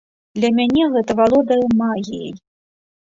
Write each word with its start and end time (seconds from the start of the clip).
Для 0.37 0.49
мяне 0.59 0.83
гэта 0.95 1.11
валодае 1.19 1.57
магіяй. 1.83 2.33